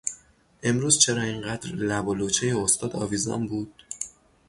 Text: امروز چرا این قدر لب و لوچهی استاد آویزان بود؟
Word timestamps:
امروز 0.63 0.99
چرا 0.99 1.21
این 1.21 1.41
قدر 1.41 1.75
لب 1.75 2.07
و 2.07 2.13
لوچهی 2.15 2.51
استاد 2.51 2.91
آویزان 2.95 3.47
بود؟ 3.47 3.83